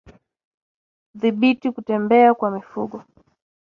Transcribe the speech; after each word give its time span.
Dhibiti 1.15 1.67
kutembea 1.71 2.33
kwa 2.33 2.51
mifugo 2.51 3.03